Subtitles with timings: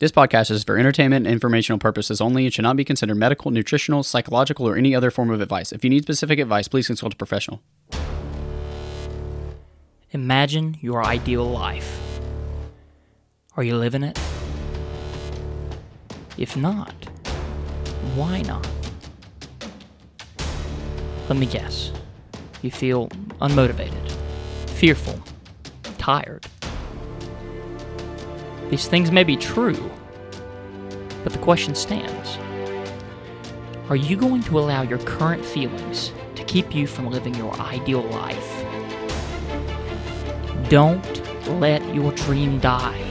[0.00, 3.50] This podcast is for entertainment and informational purposes only and should not be considered medical,
[3.50, 5.72] nutritional, psychological, or any other form of advice.
[5.72, 7.60] If you need specific advice, please consult a professional.
[10.12, 12.18] Imagine your ideal life.
[13.58, 14.18] Are you living it?
[16.38, 16.94] If not,
[18.14, 18.66] why not?
[21.28, 21.92] Let me guess.
[22.62, 23.08] You feel
[23.42, 24.10] unmotivated,
[24.70, 25.22] fearful,
[25.98, 26.46] tired.
[28.70, 29.90] These things may be true,
[31.24, 32.38] but the question stands
[33.88, 38.02] Are you going to allow your current feelings to keep you from living your ideal
[38.02, 38.64] life?
[40.68, 41.04] Don't
[41.58, 43.04] let your dream die.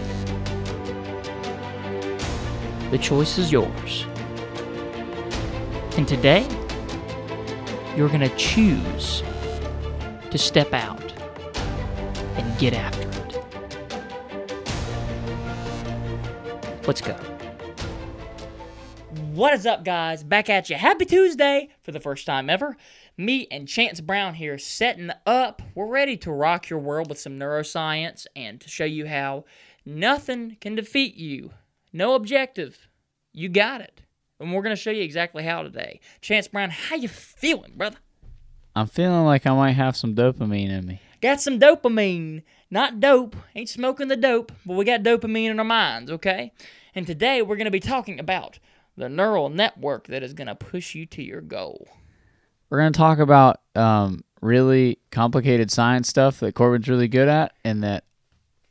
[2.91, 4.05] The choice is yours.
[5.97, 6.47] And today,
[7.97, 9.23] you're going to choose
[10.31, 11.13] to step out
[12.37, 13.18] and get after it.
[16.89, 17.13] Let's go.
[19.35, 20.23] What is up, guys?
[20.23, 20.75] Back at you.
[20.75, 22.77] Happy Tuesday for the first time ever.
[23.15, 25.61] Me and Chance Brown here setting up.
[25.75, 29.45] We're ready to rock your world with some neuroscience and to show you how
[29.85, 31.51] nothing can defeat you.
[31.93, 32.87] No objective.
[33.33, 34.01] You got it.
[34.39, 35.99] And we're going to show you exactly how today.
[36.21, 37.97] Chance Brown, how you feeling, brother?
[38.75, 41.01] I'm feeling like I might have some dopamine in me.
[41.21, 42.41] Got some dopamine.
[42.71, 43.35] Not dope.
[43.55, 46.51] Ain't smoking the dope, but we got dopamine in our minds, okay?
[46.95, 48.59] And today we're going to be talking about
[48.97, 51.87] the neural network that is going to push you to your goal.
[52.69, 57.53] We're going to talk about um, really complicated science stuff that Corbin's really good at
[57.63, 58.03] and that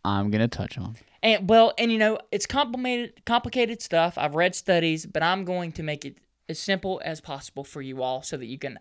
[0.04, 0.96] I'm going to touch on.
[1.22, 4.16] And well, and you know, it's complicated complicated stuff.
[4.16, 8.02] I've read studies, but I'm going to make it as simple as possible for you
[8.02, 8.78] all so that you can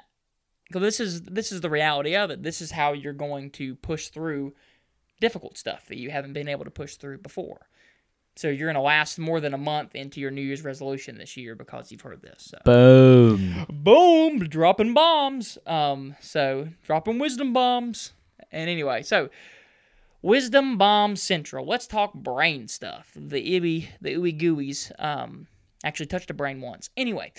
[0.67, 2.43] because this is this is the reality of it.
[2.43, 4.53] This is how you're going to push through
[5.19, 7.67] difficult stuff that you haven't been able to push through before.
[8.37, 11.35] So you're going to last more than a month into your New Year's resolution this
[11.35, 12.51] year because you've heard this.
[12.51, 12.57] So.
[12.65, 13.65] Boom.
[13.69, 15.57] Boom, dropping bombs.
[15.65, 18.13] Um, so dropping wisdom bombs.
[18.51, 19.29] And anyway, so
[20.21, 21.65] wisdom bomb central.
[21.65, 23.11] Let's talk brain stuff.
[23.15, 24.91] The ibby, the ooey gooeys.
[25.03, 25.47] Um,
[25.83, 26.89] actually touched a brain once.
[26.95, 27.33] Anyway,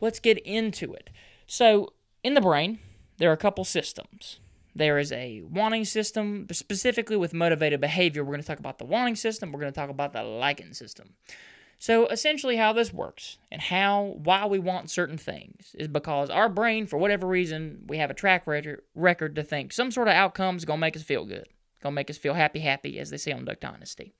[0.00, 1.10] let's get into it.
[1.46, 1.92] So
[2.22, 2.78] in the brain,
[3.18, 4.38] there are a couple systems.
[4.76, 8.22] There is a wanting system, specifically with motivated behavior.
[8.22, 9.50] We're going to talk about the wanting system.
[9.50, 11.14] We're going to talk about the liking system.
[11.78, 16.50] So essentially, how this works and how why we want certain things is because our
[16.50, 20.14] brain, for whatever reason, we have a track record record to think some sort of
[20.14, 21.48] outcome is gonna make us feel good,
[21.82, 24.12] gonna make us feel happy, happy, as they say on Duck Dynasty.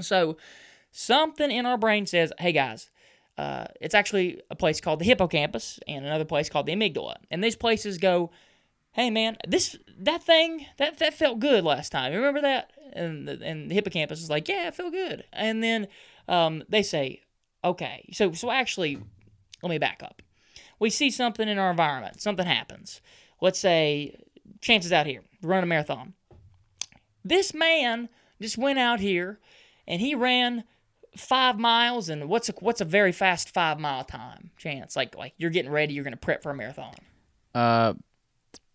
[0.00, 0.36] So
[0.90, 2.90] something in our brain says, "Hey guys,
[3.38, 7.42] uh, it's actually a place called the hippocampus and another place called the amygdala, and
[7.42, 8.30] these places go."
[8.92, 12.12] Hey man, this that thing that that felt good last time.
[12.12, 12.72] Remember that?
[12.92, 15.24] And the, and the hippocampus is like, yeah, it felt good.
[15.32, 15.86] And then
[16.26, 17.22] um, they say,
[17.64, 18.98] okay, so so actually,
[19.62, 20.22] let me back up.
[20.78, 23.00] We see something in our environment, something happens.
[23.40, 24.16] Let's say,
[24.60, 26.14] chances out here, run a marathon.
[27.24, 28.08] This man
[28.40, 29.38] just went out here
[29.86, 30.64] and he ran
[31.16, 32.08] five miles.
[32.08, 34.50] And what's a, what's a very fast five mile time?
[34.56, 36.94] Chance like like you're getting ready, you're gonna prep for a marathon.
[37.54, 37.94] Uh,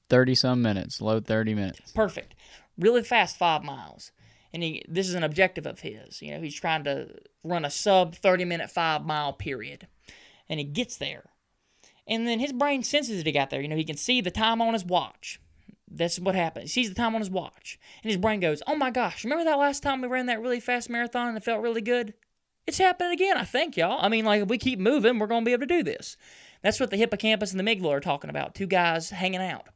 [0.10, 1.92] 30 some minutes, low 30 minutes.
[1.92, 2.36] Perfect.
[2.78, 4.12] Really fast five miles.
[4.54, 6.22] And he, this is an objective of his.
[6.22, 7.10] You know, he's trying to
[7.44, 9.88] run a sub 30 minute five mile period.
[10.48, 11.30] And he gets there.
[12.08, 13.62] And then his brain senses that he got there.
[13.62, 15.40] You know, he can see the time on his watch.
[15.90, 16.74] That's what happens.
[16.74, 17.80] He sees the time on his watch.
[18.04, 20.60] And his brain goes, Oh my gosh, remember that last time we ran that really
[20.60, 22.14] fast marathon and it felt really good?
[22.68, 24.04] It's happening again, I think, y'all.
[24.04, 26.18] I mean, like, if we keep moving, we're going to be able to do this.
[26.64, 28.56] That's what the hippocampus and the amygdala are talking about.
[28.56, 29.68] Two guys hanging out.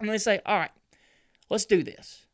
[0.00, 0.70] And they say, all right,
[1.50, 2.26] let's do this.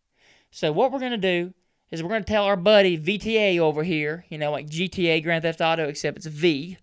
[0.51, 1.55] So what we're going to do
[1.91, 5.43] is we're going to tell our buddy VTA over here, you know, like GTA Grand
[5.43, 6.79] Theft Auto, except it's V,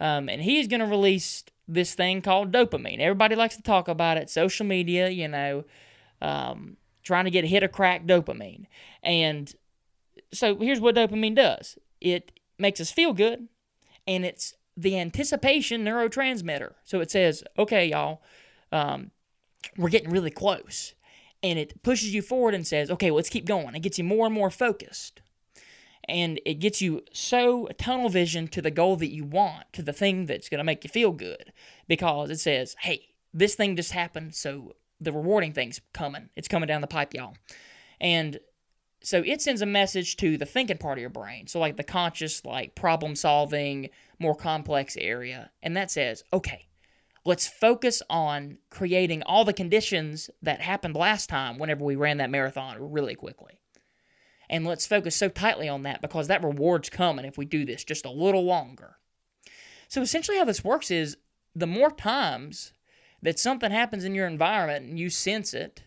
[0.00, 3.00] um, and he's going to release this thing called dopamine.
[3.00, 5.64] Everybody likes to talk about it, social media, you know,
[6.20, 8.66] um, trying to get a hit of crack dopamine.
[9.02, 9.52] And
[10.32, 13.48] so here's what dopamine does it makes us feel good,
[14.06, 16.74] and it's the anticipation neurotransmitter.
[16.84, 18.22] So it says, okay, y'all,
[18.72, 19.10] um,
[19.76, 20.94] we're getting really close.
[21.42, 23.74] And it pushes you forward and says, okay, let's keep going.
[23.74, 25.20] It gets you more and more focused.
[26.08, 29.92] And it gets you so tunnel vision to the goal that you want, to the
[29.92, 31.52] thing that's going to make you feel good.
[31.88, 36.30] Because it says, hey, this thing just happened, so the rewarding thing's coming.
[36.36, 37.36] It's coming down the pipe, y'all.
[38.00, 38.38] And
[39.02, 41.46] so it sends a message to the thinking part of your brain.
[41.46, 45.50] So, like the conscious, like problem solving, more complex area.
[45.62, 46.66] And that says, okay,
[47.24, 52.30] let's focus on creating all the conditions that happened last time whenever we ran that
[52.30, 53.58] marathon really quickly.
[54.50, 57.82] And let's focus so tightly on that because that reward's coming if we do this
[57.82, 58.96] just a little longer.
[59.88, 61.16] So essentially, how this works is
[61.54, 62.72] the more times
[63.22, 65.82] that something happens in your environment and you sense it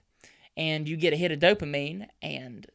[0.56, 2.66] and you get a hit of dopamine and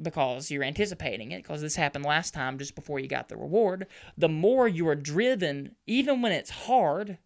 [0.00, 3.86] because you're anticipating it because this happened last time just before you got the reward
[4.16, 7.18] the more you are driven even when it's hard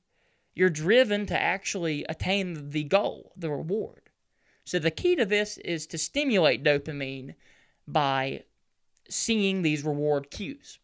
[0.55, 4.11] you're driven to actually attain the goal the reward
[4.65, 7.35] so the key to this is to stimulate dopamine
[7.87, 8.43] by
[9.09, 10.79] seeing these reward cues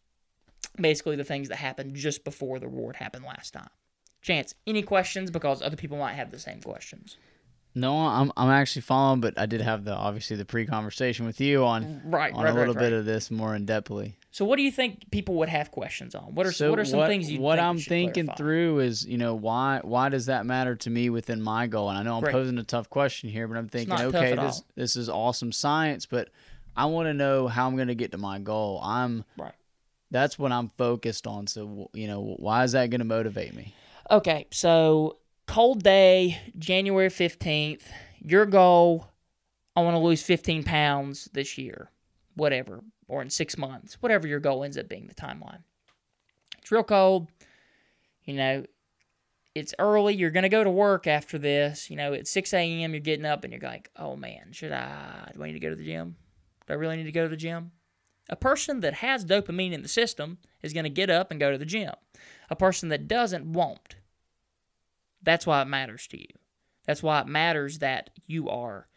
[0.79, 3.69] basically the things that happened just before the reward happened last time
[4.21, 7.17] chance any questions because other people might have the same questions
[7.73, 11.63] No, I'm I'm actually following, but I did have the obviously the pre-conversation with you
[11.63, 12.81] on right on right a little right.
[12.81, 14.15] bit of this more in depthly.
[14.33, 16.33] So, what do you think people would have questions on?
[16.33, 18.37] What are So what are some what, things you what think I'm thinking clarify?
[18.37, 21.89] through is you know why why does that matter to me within my goal?
[21.89, 22.31] And I know I'm Great.
[22.31, 24.65] posing a tough question here, but I'm thinking okay this all.
[24.75, 26.29] this is awesome science, but
[26.77, 28.79] I want to know how I'm going to get to my goal.
[28.81, 29.53] I'm Right.
[30.11, 31.47] that's what I'm focused on.
[31.47, 33.73] So you know why is that going to motivate me?
[34.09, 37.91] Okay, so cold day, January fifteenth.
[38.23, 39.07] Your goal,
[39.75, 41.91] I want to lose fifteen pounds this year,
[42.35, 42.81] whatever,
[43.11, 45.07] or in six months, whatever your goal ends up being.
[45.07, 45.63] The timeline.
[46.59, 47.27] It's real cold.
[48.23, 48.65] You know,
[49.53, 50.15] it's early.
[50.15, 51.89] You're gonna go to work after this.
[51.89, 52.93] You know, at six a.m.
[52.93, 55.31] You're getting up and you're like, oh man, should I?
[55.33, 56.15] Do I need to go to the gym?
[56.67, 57.71] Do I really need to go to the gym?
[58.29, 61.51] A person that has dopamine in the system is going to get up and go
[61.51, 61.91] to the gym.
[62.49, 63.95] A person that doesn't won't.
[65.21, 66.29] That's why it matters to you.
[66.85, 68.87] That's why it matters that you are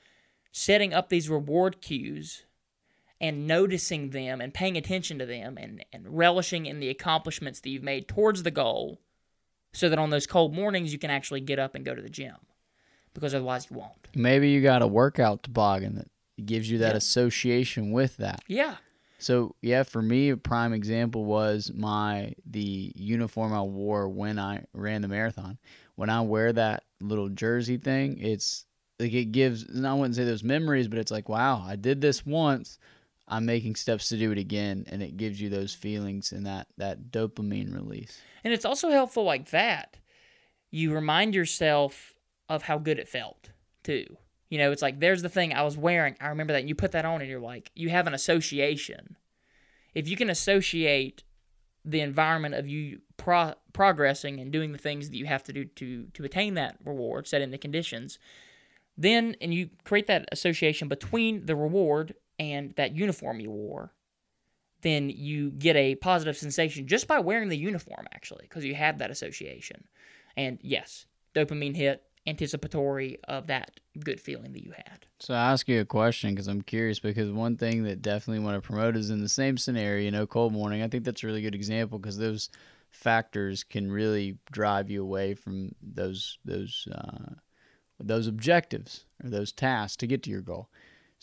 [0.52, 2.44] setting up these reward cues
[3.20, 7.70] and noticing them and paying attention to them and, and relishing in the accomplishments that
[7.70, 9.00] you've made towards the goal
[9.72, 12.08] so that on those cold mornings you can actually get up and go to the
[12.10, 12.36] gym
[13.14, 14.08] because otherwise you won't.
[14.14, 16.10] Maybe you got a workout toboggan that
[16.44, 16.96] gives you that Yeah.
[16.96, 18.42] association with that.
[18.48, 18.76] Yeah.
[19.18, 24.64] So yeah, for me, a prime example was my the uniform I wore when I
[24.74, 25.58] ran the marathon.
[25.94, 28.66] When I wear that little jersey thing, it's
[28.98, 29.62] like it gives.
[29.62, 32.78] and I wouldn't say those memories, but it's like, wow, I did this once.
[33.26, 36.66] I'm making steps to do it again, and it gives you those feelings and that
[36.76, 38.20] that dopamine release.
[38.42, 39.96] And it's also helpful like that.
[40.70, 42.14] You remind yourself
[42.48, 43.50] of how good it felt,
[43.82, 44.04] too.
[44.50, 46.16] You know, it's like there's the thing I was wearing.
[46.20, 46.60] I remember that.
[46.60, 49.16] And you put that on, and you're like, you have an association.
[49.94, 51.24] If you can associate
[51.84, 55.64] the environment of you pro- progressing and doing the things that you have to do
[55.64, 58.18] to to attain that reward, setting the conditions,
[58.96, 63.92] then and you create that association between the reward and that uniform you wore,
[64.82, 68.98] then you get a positive sensation just by wearing the uniform, actually, because you have
[68.98, 69.84] that association.
[70.36, 75.06] And yes, dopamine hit, anticipatory of that good feeling that you had.
[75.20, 78.62] So I ask you a question because I'm curious because one thing that definitely want
[78.62, 80.82] to promote is in the same scenario, you know, cold morning.
[80.82, 82.50] I think that's a really good example because those
[82.90, 87.34] factors can really drive you away from those those uh,
[87.98, 90.68] those objectives or those tasks to get to your goal.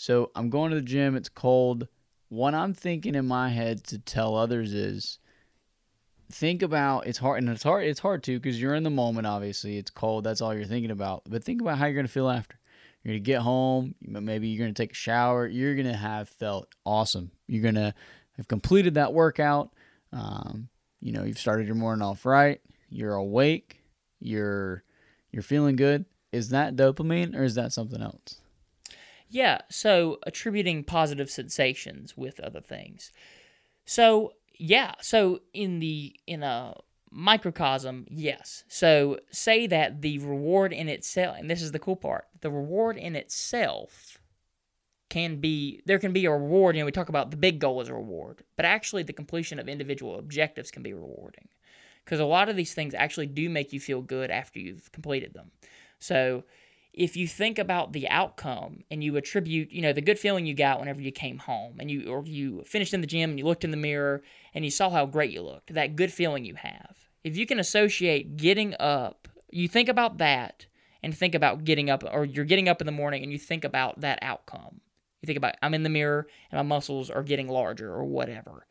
[0.02, 1.16] So I'm going to the gym.
[1.16, 1.88] It's cold.
[2.30, 5.20] What I'm thinking in my head to tell others is
[6.32, 9.28] think about it's hard and it's hard it's hard too because you're in the moment
[9.28, 9.78] obviously.
[9.78, 10.24] It's cold.
[10.24, 11.22] That's all you're thinking about.
[11.30, 12.58] But think about how you're going to feel after.
[13.04, 13.94] You're going to get home.
[14.02, 15.46] Maybe you're going to take a shower.
[15.46, 17.30] You're going to have felt awesome.
[17.46, 17.94] You're going to
[18.38, 19.72] have completed that workout.
[20.12, 20.68] Um,
[21.00, 22.60] you know you've started your morning off right.
[22.90, 23.84] You're awake.
[24.20, 24.84] You're
[25.32, 26.06] you're feeling good.
[26.32, 28.41] Is that dopamine or is that something else
[29.32, 33.14] Yeah, so attributing positive sensations with other things.
[33.86, 36.76] So, yeah, so in the in a
[37.12, 38.66] microcosm, yes.
[38.68, 42.98] So, say that the reward in itself, and this is the cool part, the reward
[42.98, 44.20] in itself
[45.10, 47.82] can be there can be a reward, you know, we talk about the big goal
[47.82, 51.48] as a reward, but actually the completion of individual objectives can be rewarding.
[52.06, 55.34] Cuz a lot of these things actually do make you feel good after you've completed
[55.34, 55.52] them.
[56.00, 56.46] So,
[56.94, 60.54] if you think about the outcome and you attribute, you know, the good feeling you
[60.54, 63.46] got whenever you came home and you or you finished in the gym and you
[63.46, 64.22] looked in the mirror
[64.54, 66.96] and you saw how great you looked, that good feeling you have.
[67.24, 70.66] If you can associate getting up, you think about that
[71.02, 73.64] and think about getting up or you're getting up in the morning and you think
[73.64, 74.82] about that outcome.
[75.22, 78.66] You think about I'm in the mirror and my muscles are getting larger or whatever.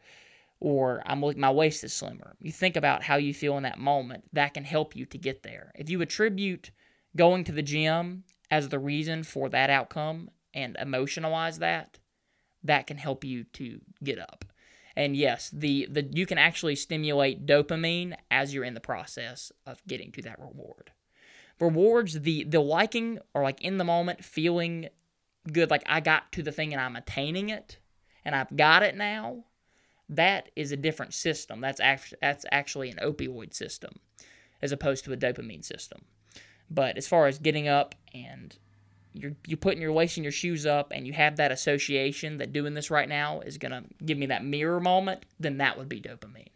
[0.58, 2.36] Or I'm my waist is slimmer.
[2.38, 4.24] You think about how you feel in that moment.
[4.34, 5.72] That can help you to get there.
[5.74, 6.70] If you attribute
[7.16, 11.98] going to the gym as the reason for that outcome and emotionalize that,
[12.62, 14.44] that can help you to get up.
[14.96, 19.80] And yes, the, the you can actually stimulate dopamine as you're in the process of
[19.86, 20.90] getting to that reward.
[21.60, 24.88] Rewards the the liking or like in the moment feeling
[25.50, 27.78] good like I got to the thing and I'm attaining it
[28.24, 29.44] and I've got it now,
[30.08, 31.60] that is a different system.
[31.60, 34.00] That's actually that's actually an opioid system
[34.60, 36.02] as opposed to a dopamine system.
[36.70, 38.56] But as far as getting up and
[39.12, 42.74] you're you putting your lacing your shoes up and you have that association that doing
[42.74, 46.48] this right now is gonna give me that mirror moment, then that would be dopamine.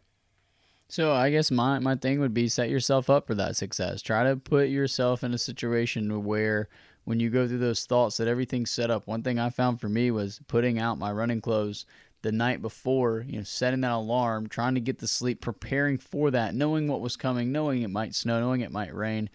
[0.89, 4.03] So I guess my my thing would be set yourself up for that success.
[4.03, 6.69] Try to put yourself in a situation where
[7.05, 9.07] when you go through those thoughts that everything's set up.
[9.07, 11.87] One thing I found for me was putting out my running clothes
[12.23, 16.31] the night before, you know, setting that alarm, trying to get the sleep, preparing for
[16.31, 19.29] that, knowing what was coming, knowing it might snow, knowing it might rain,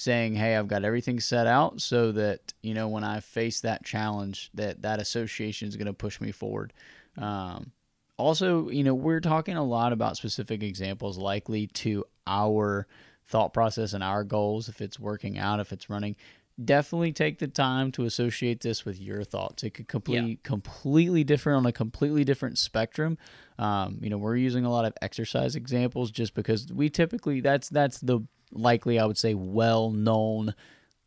[0.00, 3.84] saying, "Hey, I've got everything set out so that, you know, when I face that
[3.84, 6.72] challenge, that that association is going to push me forward."
[7.16, 7.72] Um,
[8.16, 12.86] also, you know, we're talking a lot about specific examples likely to our
[13.26, 16.16] thought process and our goals if it's working out, if it's running
[16.64, 19.62] definitely take the time to associate this with your thoughts.
[19.62, 20.36] It could completely yeah.
[20.42, 23.18] completely different on a completely different spectrum.
[23.58, 27.68] Um, you know, we're using a lot of exercise examples just because we typically that's
[27.68, 28.20] that's the
[28.52, 30.54] likely I would say well known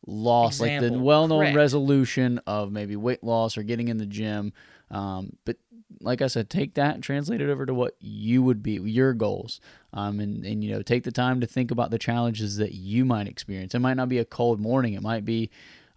[0.05, 0.89] loss, Example.
[0.89, 4.53] like the well known resolution of maybe weight loss or getting in the gym.
[4.91, 5.57] Um, but
[6.00, 9.13] like I said, take that and translate it over to what you would be, your
[9.13, 9.59] goals.
[9.93, 13.05] Um, and, and, you know, take the time to think about the challenges that you
[13.05, 13.75] might experience.
[13.75, 14.93] It might not be a cold morning.
[14.93, 15.50] It might be,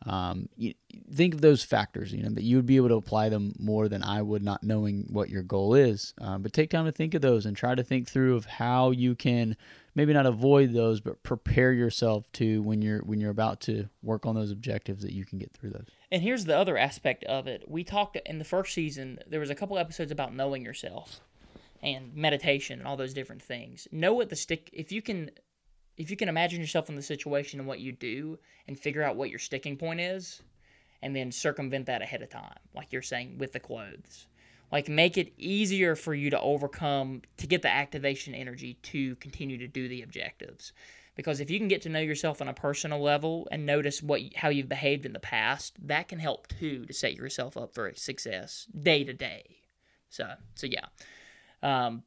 [0.04, 0.74] um, you,
[1.12, 3.88] think of those factors, you know, that you would be able to apply them more
[3.88, 6.14] than I would not knowing what your goal is.
[6.20, 8.90] Um, but take time to think of those and try to think through of how
[8.90, 9.56] you can
[9.96, 14.26] maybe not avoid those, but prepare yourself to when you're, when you're about to work
[14.26, 15.88] on those objectives that you can get through those.
[16.12, 17.64] And here's the other aspect of it.
[17.66, 21.20] We talked in the first season, there was a couple episodes about knowing yourself
[21.82, 23.88] and meditation and all those different things.
[23.90, 25.30] Know what the stick if you can
[25.96, 28.38] if you can imagine yourself in the situation and what you do
[28.68, 30.42] and figure out what your sticking point is
[31.00, 34.26] and then circumvent that ahead of time, like you're saying with the clothes.
[34.73, 39.58] Like make it easier for you to overcome to get the activation energy to continue
[39.58, 40.73] to do the objectives
[41.16, 44.20] because if you can get to know yourself on a personal level and notice what
[44.37, 47.92] how you've behaved in the past, that can help too to set yourself up for
[47.96, 49.56] success day to day.
[50.11, 50.87] So so yeah,
[51.62, 52.02] um,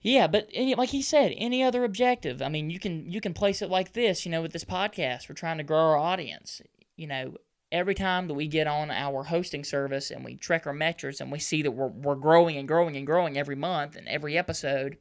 [0.00, 2.40] yeah, but any, like he said, any other objective.
[2.40, 4.24] I mean, you can you can place it like this.
[4.24, 6.62] You know, with this podcast, we're trying to grow our audience.
[6.96, 7.34] You know,
[7.70, 11.30] every time that we get on our hosting service and we track our metrics and
[11.30, 14.96] we see that we're, we're growing and growing and growing every month and every episode,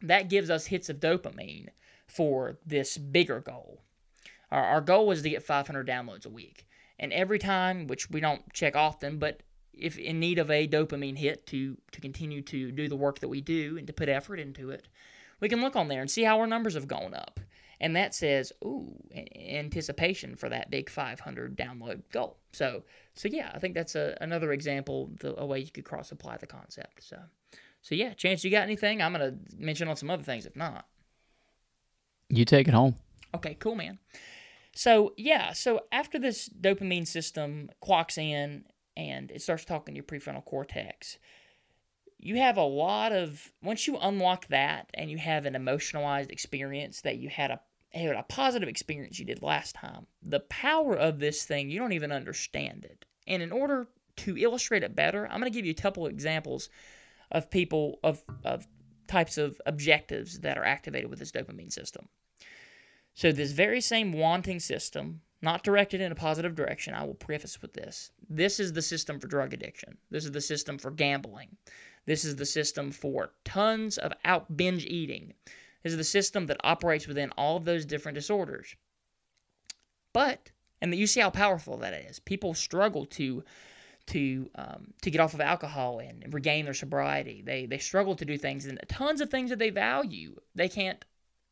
[0.00, 1.68] that gives us hits of dopamine
[2.06, 3.82] for this bigger goal.
[4.50, 6.66] Our, our goal is to get 500 downloads a week.
[6.98, 11.18] And every time, which we don't check often, but if in need of a dopamine
[11.18, 14.38] hit to, to continue to do the work that we do and to put effort
[14.38, 14.88] into it,
[15.40, 17.40] we can look on there and see how our numbers have gone up.
[17.82, 18.94] And that says, ooh,
[19.36, 22.38] anticipation for that big 500 download goal.
[22.52, 26.12] So, so yeah, I think that's a, another example, the, a way you could cross
[26.12, 27.02] apply the concept.
[27.02, 27.18] So,
[27.82, 29.02] so yeah, Chance, you got anything?
[29.02, 30.86] I'm gonna mention on some other things if not.
[32.28, 32.94] You take it home.
[33.34, 33.98] Okay, cool, man.
[34.74, 38.64] So, yeah, so after this dopamine system clocks in
[38.96, 41.18] and it starts talking to your prefrontal cortex,
[42.16, 47.00] you have a lot of, once you unlock that and you have an emotionalized experience
[47.00, 47.60] that you had a
[47.98, 50.06] had a positive experience you did last time.
[50.22, 53.04] The power of this thing, you don't even understand it.
[53.26, 56.68] And in order to illustrate it better, I'm going to give you a couple examples
[57.30, 58.66] of people of of
[59.08, 62.08] types of objectives that are activated with this dopamine system.
[63.14, 67.60] So, this very same wanting system, not directed in a positive direction, I will preface
[67.60, 68.10] with this.
[68.30, 69.98] This is the system for drug addiction.
[70.10, 71.56] This is the system for gambling.
[72.06, 75.34] This is the system for tons of out binge eating.
[75.84, 78.76] Is the system that operates within all of those different disorders.
[80.12, 82.18] But, and you see how powerful that is.
[82.18, 83.42] People struggle to
[84.06, 87.42] to um, to get off of alcohol and regain their sobriety.
[87.44, 90.36] They they struggle to do things and tons of things that they value.
[90.54, 91.04] They can't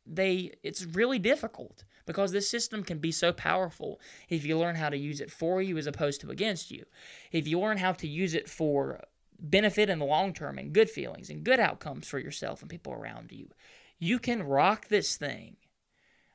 [0.05, 4.89] they it's really difficult because this system can be so powerful if you learn how
[4.89, 6.85] to use it for you as opposed to against you.
[7.31, 9.01] If you learn how to use it for
[9.39, 12.93] benefit in the long term and good feelings and good outcomes for yourself and people
[12.93, 13.49] around you,
[14.01, 15.55] you can rock this thing.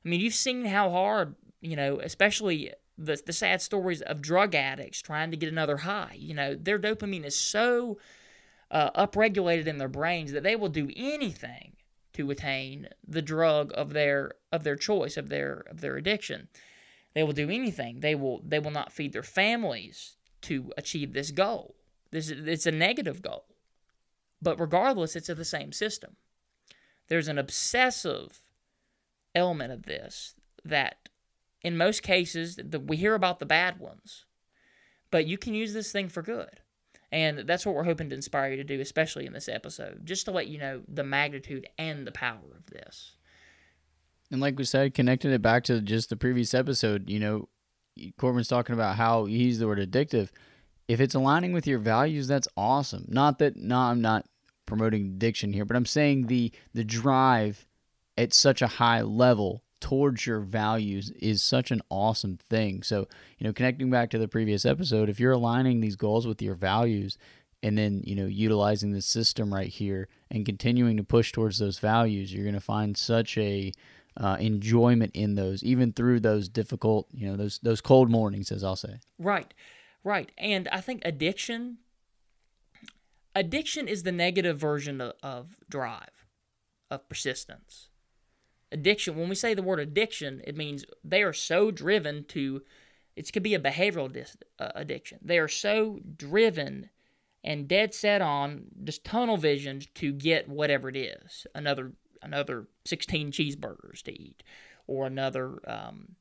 [0.05, 4.55] I mean, you've seen how hard, you know, especially the the sad stories of drug
[4.55, 6.15] addicts trying to get another high.
[6.17, 7.99] You know, their dopamine is so
[8.71, 11.73] uh, upregulated in their brains that they will do anything
[12.13, 16.47] to attain the drug of their of their choice of their of their addiction.
[17.15, 17.99] They will do anything.
[17.99, 21.75] They will they will not feed their families to achieve this goal.
[22.13, 23.45] This is, it's a negative goal.
[24.41, 26.17] But regardless, it's of the same system.
[27.09, 28.43] There's an obsessive
[29.35, 30.35] element of this
[30.65, 31.09] that
[31.63, 34.25] in most cases the, we hear about the bad ones.
[35.11, 36.61] But you can use this thing for good.
[37.13, 40.25] And that's what we're hoping to inspire you to do, especially in this episode, just
[40.25, 43.13] to let you know the magnitude and the power of this.
[44.31, 47.49] And like we said, connecting it back to just the previous episode, you know,
[48.19, 50.31] Corbin's talking about how he used the word addictive.
[50.89, 53.07] If it's aligning with your values, that's awesome.
[53.09, 54.27] Not that, no, I'm not
[54.67, 57.67] promoting addiction here, but I'm saying the the drive
[58.19, 62.83] at such a high level towards your values is such an awesome thing.
[62.83, 63.07] So,
[63.39, 66.55] you know, connecting back to the previous episode, if you're aligning these goals with your
[66.55, 67.19] values
[67.63, 71.79] and then, you know, utilizing the system right here and continuing to push towards those
[71.79, 73.73] values, you're going to find such a
[74.17, 78.65] uh, enjoyment in those, even through those difficult, you know, those those cold mornings, as
[78.65, 78.99] I'll say.
[79.19, 79.53] Right,
[80.05, 80.33] right.
[80.39, 81.79] And I think addiction,
[83.37, 86.27] addiction is the negative version of, of drive,
[86.91, 87.91] of persistence.
[88.73, 92.63] Addiction when we say the word addiction it means they are so driven to
[93.15, 95.19] it could be a behavioral dis, uh, addiction.
[95.23, 96.91] They are so driven
[97.45, 101.47] and dead set on just tunnel vision to get whatever it is.
[101.55, 104.43] Another another 16 cheeseburgers to eat
[104.87, 106.17] or another um,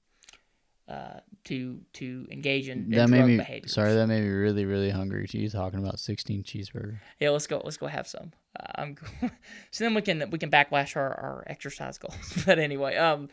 [0.87, 3.73] uh, to to engage in, in that made me behaviors.
[3.73, 6.99] sorry that made me really really hungry you talking about 16 cheeseburger.
[7.19, 8.33] Yeah let's go let's go have some.
[8.59, 8.97] Uh, I'm
[9.71, 12.43] so then we can we can backlash our, our exercise goals.
[12.45, 13.29] But anyway um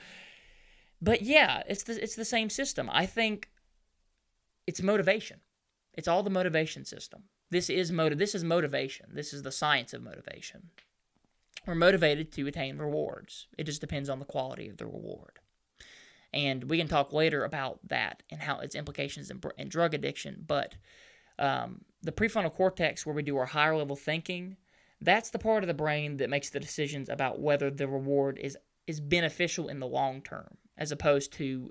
[1.02, 2.88] but yeah it's the it's the same system.
[2.90, 3.50] I think
[4.66, 5.40] it's motivation.
[5.92, 7.25] It's all the motivation system.
[7.50, 9.11] This is motive this is motivation.
[9.12, 10.71] This is the science of motivation.
[11.66, 13.47] We're motivated to attain rewards.
[13.59, 15.38] It just depends on the quality of the reward
[16.32, 20.44] and we can talk later about that and how its implications in, in drug addiction.
[20.46, 20.74] But
[21.38, 24.56] um, the prefrontal cortex, where we do our higher level thinking,
[25.00, 28.56] that's the part of the brain that makes the decisions about whether the reward is
[28.86, 31.70] is beneficial in the long term, as opposed to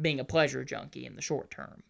[0.00, 1.82] being a pleasure junkie in the short term.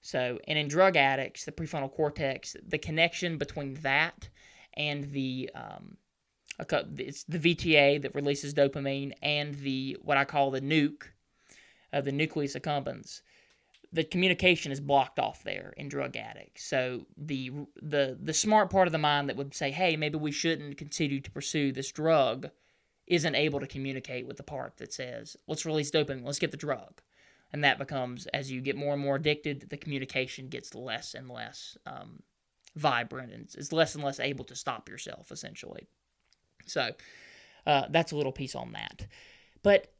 [0.00, 4.28] So, and in drug addicts, the prefrontal cortex, the connection between that
[4.74, 5.96] and the um,
[6.58, 11.04] it's the VTA that releases dopamine and the what I call the nuke
[11.92, 13.22] of the nucleus accumbens,
[13.92, 16.64] the communication is blocked off there in drug addicts.
[16.64, 17.50] So the
[17.80, 21.20] the the smart part of the mind that would say, "Hey, maybe we shouldn't continue
[21.20, 22.50] to pursue this drug,"
[23.06, 26.24] isn't able to communicate with the part that says, "Let's release dopamine.
[26.24, 27.02] Let's get the drug."
[27.52, 31.28] And that becomes as you get more and more addicted, the communication gets less and
[31.28, 32.22] less um,
[32.74, 35.86] vibrant, and it's less and less able to stop yourself essentially.
[36.66, 36.92] So
[37.66, 39.06] uh, that's a little piece on that.
[39.62, 39.92] But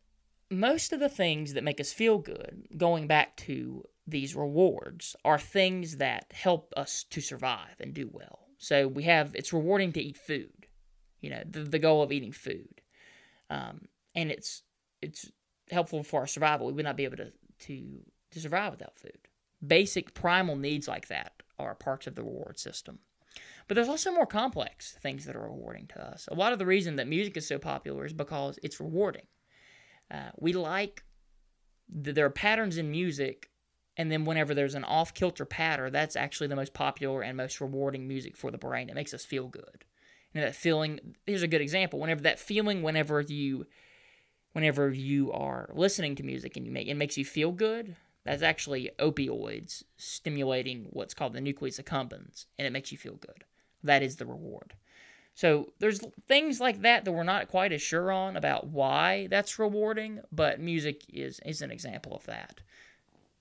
[0.52, 5.38] most of the things that make us feel good, going back to these rewards, are
[5.38, 8.40] things that help us to survive and do well.
[8.58, 10.66] So we have it's rewarding to eat food,
[11.20, 12.80] you know, the, the goal of eating food,
[13.50, 14.62] um, and it's
[15.00, 15.30] it's
[15.70, 16.66] helpful for our survival.
[16.66, 17.32] We would not be able to
[17.66, 19.28] to to survive without food.
[19.66, 23.00] Basic primal needs like that are parts of the reward system.
[23.68, 26.28] But there's also more complex things that are rewarding to us.
[26.30, 29.26] A lot of the reason that music is so popular is because it's rewarding.
[30.12, 31.02] Uh, we like
[31.88, 33.50] the, there are patterns in music,
[33.96, 37.60] and then whenever there's an off kilter pattern, that's actually the most popular and most
[37.60, 38.88] rewarding music for the brain.
[38.88, 39.84] It makes us feel good.
[40.34, 41.14] Know, that feeling.
[41.26, 41.98] Here's a good example.
[41.98, 43.66] Whenever that feeling, whenever you,
[44.52, 48.42] whenever you are listening to music and you make it makes you feel good, that's
[48.42, 53.44] actually opioids stimulating what's called the nucleus accumbens, and it makes you feel good.
[53.82, 54.74] That is the reward.
[55.34, 59.58] So there's things like that that we're not quite as sure on about why that's
[59.58, 62.60] rewarding, but music is is an example of that.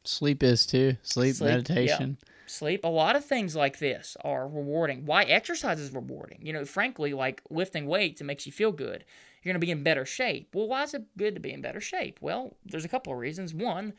[0.04, 0.98] Sleep is too.
[1.04, 2.18] Sleep, Sleep meditation.
[2.20, 2.28] Yeah.
[2.48, 2.84] Sleep.
[2.84, 5.06] A lot of things like this are rewarding.
[5.06, 6.40] Why exercise is rewarding?
[6.42, 9.06] You know, frankly, like lifting weights, it makes you feel good.
[9.42, 10.50] You're going to be in better shape.
[10.54, 12.20] Well, why is it good to be in better shape?
[12.22, 13.54] Well, there's a couple of reasons.
[13.54, 13.94] One,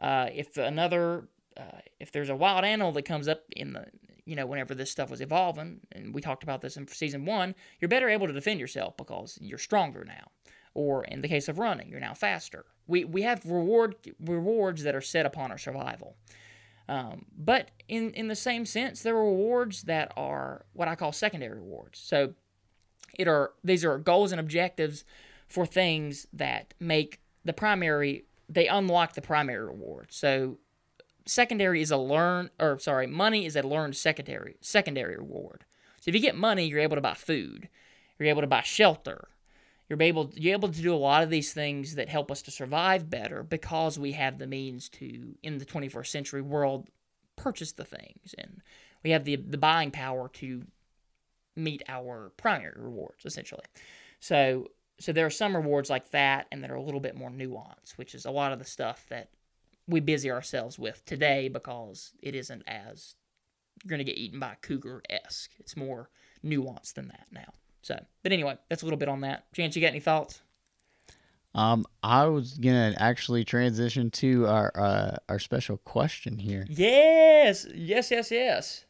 [0.00, 3.86] uh, if another uh, if there's a wild animal that comes up in the
[4.24, 7.54] you know, whenever this stuff was evolving, and we talked about this in season one,
[7.80, 10.30] you're better able to defend yourself because you're stronger now.
[10.74, 12.64] Or in the case of running, you're now faster.
[12.86, 16.16] We, we have reward rewards that are set upon our survival.
[16.88, 21.12] Um, but in, in the same sense, there are rewards that are what I call
[21.12, 21.98] secondary rewards.
[21.98, 22.34] So
[23.18, 25.04] it are these are goals and objectives
[25.46, 30.08] for things that make the primary they unlock the primary reward.
[30.10, 30.58] So
[31.26, 35.64] secondary is a learn or sorry, money is a learned secondary secondary reward.
[36.00, 37.68] So if you get money, you're able to buy food,
[38.18, 39.28] you're able to buy shelter,
[39.88, 42.50] you're able you're able to do a lot of these things that help us to
[42.50, 46.88] survive better because we have the means to in the 21st century world
[47.36, 48.62] purchase the things and
[49.04, 50.62] we have the the buying power to
[51.56, 53.64] meet our primary rewards essentially.
[54.20, 57.30] So so there are some rewards like that and that are a little bit more
[57.30, 59.30] nuanced, which is a lot of the stuff that
[59.88, 63.14] we busy ourselves with today because it isn't as
[63.82, 65.50] you're gonna get eaten by a cougar esque.
[65.58, 66.10] It's more
[66.44, 67.52] nuanced than that now.
[67.82, 69.52] So, but anyway, that's a little bit on that.
[69.52, 70.40] Chance, you got any thoughts?
[71.54, 78.10] Um, I was gonna actually transition to our uh, our special question here, Yes, yes,
[78.10, 78.84] yes, yes.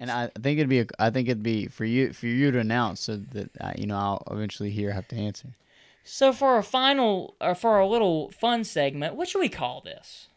[0.00, 2.58] and I think it'd be a, I think it'd be for you for you to
[2.58, 5.48] announce so that uh, you know I'll eventually here have to answer.
[6.04, 10.28] So for our final, or for our little fun segment, what should we call this?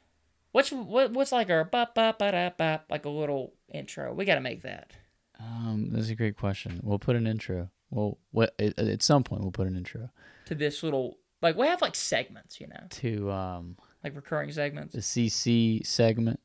[0.54, 4.14] What's what, what's like our ba ba ba da ba like a little intro?
[4.14, 4.92] We got to make that.
[5.40, 6.80] Um, that's a great question.
[6.82, 7.70] We'll put an intro.
[7.92, 10.10] Well, what at, at some point we'll put an intro
[10.46, 14.94] to this little like we have like segments, you know, to um like recurring segments.
[14.94, 16.40] the CC segment.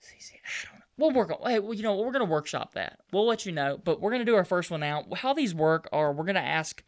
[0.00, 0.84] See, I don't know.
[0.98, 1.50] We'll work on.
[1.50, 3.00] Hey, well, you know, we're gonna workshop that.
[3.12, 5.04] We'll let you know, but we're gonna do our first one now.
[5.14, 6.82] How these work are we're gonna ask,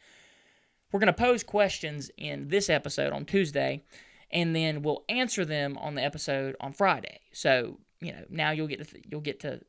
[0.92, 3.82] we're gonna pose questions in this episode on Tuesday,
[4.30, 7.20] and then we'll answer them on the episode on Friday.
[7.32, 9.60] So you know, now you'll get to th- you'll get to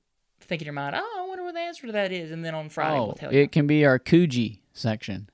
[0.42, 2.54] think in your mind, oh, I wonder what the answer to that is, and then
[2.54, 3.42] on Friday oh, we'll tell you.
[3.42, 5.30] it can be our Coogee section.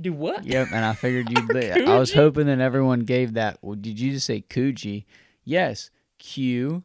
[0.00, 0.44] do what?
[0.44, 1.56] Yep, and I figured you'd.
[1.88, 3.58] I was hoping that everyone gave that.
[3.62, 5.04] Well, did you just say Coogee?
[5.44, 6.82] Yes, Q,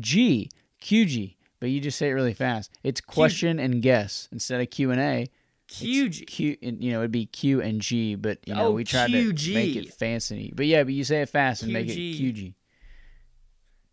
[0.00, 1.36] G, QG.
[1.60, 2.72] But you just say it really fast.
[2.82, 5.28] It's question and guess instead of Q and A.
[5.72, 6.26] QG.
[6.26, 9.36] Q, you know, it'd be Q and G, but you know, Oh, we tried QG.
[9.46, 10.52] to make it fancy.
[10.54, 12.34] But yeah, but you say it fast and make it QG.
[12.34, 12.54] QG.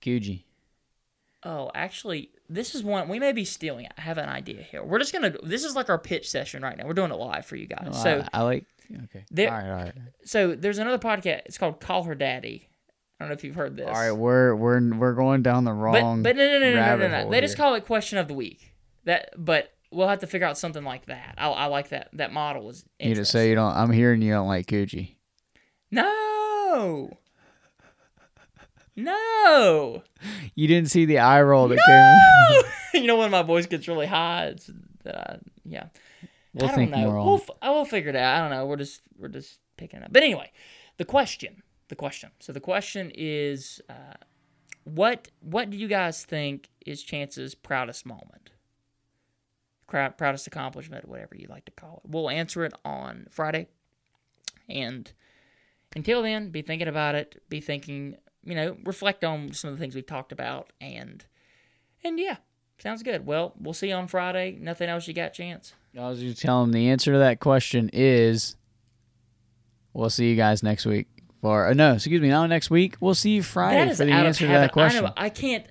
[0.02, 0.44] QG.
[1.44, 3.88] Oh, actually, this is one we may be stealing.
[3.98, 4.84] I have an idea here.
[4.84, 5.34] We're just gonna.
[5.44, 6.86] This is like our pitch session right now.
[6.86, 7.88] We're doing it live for you guys.
[7.94, 8.66] Oh, so, I, I like.
[9.06, 9.24] Okay.
[9.32, 9.70] There- all right.
[9.70, 9.94] All right.
[10.26, 11.44] so there's another podcast.
[11.46, 12.68] It's called Call Her Daddy.
[13.20, 13.88] I don't know if you've heard this.
[13.88, 14.12] All right.
[14.12, 16.24] We're we're we're going down the but wrong.
[16.24, 17.08] but no no no no no no.
[17.08, 17.22] no.
[17.22, 18.74] hole They just call it Question of the Week.
[19.06, 21.36] That but we'll have to figure out something like that.
[21.38, 22.10] I, I like that.
[22.14, 22.86] That model is.
[23.00, 23.76] you just say you don't.
[23.76, 25.16] I'm hearing you don't like Coogee.
[25.92, 27.18] no.
[28.96, 30.04] No.
[30.56, 31.80] You didn't see the eye roll that
[32.94, 33.02] came.
[33.02, 34.70] you know when my voice gets really high, it's
[35.04, 35.86] that I, yeah.
[36.54, 37.24] We'll I don't know.
[37.24, 38.38] We'll f- I will figure it out.
[38.38, 38.66] I don't know.
[38.66, 40.12] We're just we're just picking it up.
[40.14, 40.52] But anyway,
[40.98, 42.32] the question, the question.
[42.40, 44.16] So the question is, uh,
[44.84, 48.50] what what do you guys think is Chance's proudest moment?
[49.90, 52.10] Proudest accomplishment, whatever you like to call it.
[52.10, 53.68] We'll answer it on Friday.
[54.68, 55.12] And
[55.96, 57.42] until then, be thinking about it.
[57.50, 61.26] Be thinking, you know, reflect on some of the things we've talked about, and
[62.04, 62.38] and yeah,
[62.78, 63.26] sounds good.
[63.26, 64.58] Well, we'll see you on Friday.
[64.60, 65.74] Nothing else you got, Chance?
[65.98, 68.56] I was just telling the answer to that question is
[69.94, 71.08] we'll see you guys next week.
[71.42, 72.98] For uh, no, excuse me, not next week.
[73.00, 75.06] We'll see you Friday That is for the answer to that question.
[75.06, 75.14] I know.
[75.18, 75.66] I can't,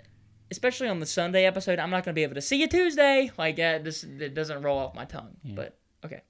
[0.50, 1.78] especially on the Sunday episode.
[1.78, 3.30] I'm not going to be able to see you Tuesday.
[3.38, 5.36] Like that, this it doesn't roll off my tongue.
[5.44, 6.22] But okay,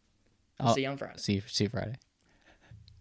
[0.60, 1.18] I'll I'll- see you on Friday.
[1.18, 1.94] See you, see you Friday.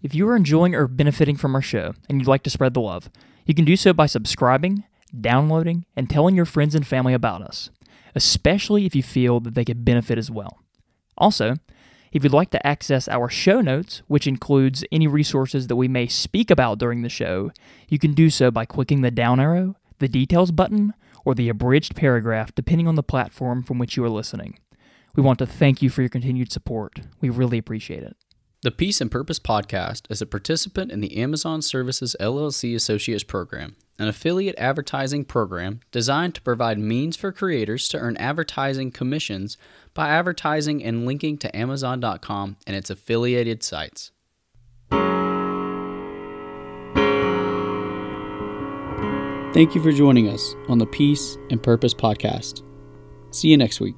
[0.01, 2.81] If you are enjoying or benefiting from our show and you'd like to spread the
[2.81, 3.09] love,
[3.45, 4.83] you can do so by subscribing,
[5.19, 7.71] downloading, and telling your friends and family about us,
[8.13, 10.59] especially if you feel that they could benefit as well.
[11.17, 11.55] Also,
[12.11, 16.07] if you'd like to access our show notes, which includes any resources that we may
[16.07, 17.51] speak about during the show,
[17.89, 20.93] you can do so by clicking the down arrow, the details button,
[21.27, 24.57] or the abridged paragraph, depending on the platform from which you are listening.
[25.13, 27.01] We want to thank you for your continued support.
[27.19, 28.15] We really appreciate it.
[28.61, 33.75] The Peace and Purpose Podcast is a participant in the Amazon Services LLC Associates Program,
[33.99, 39.57] an affiliate advertising program designed to provide means for creators to earn advertising commissions
[39.93, 44.13] by advertising and linking to Amazon.com and its affiliated sites.
[49.53, 52.63] Thank you for joining us on the Peace and Purpose Podcast.
[53.31, 53.95] See you next week.